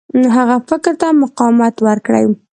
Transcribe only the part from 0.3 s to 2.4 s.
هغه فکر ته مقاومت ورکوي.